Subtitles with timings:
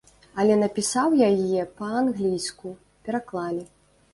[0.43, 2.67] Але напісаў я яе па-англійску,
[3.07, 3.63] пераклалі.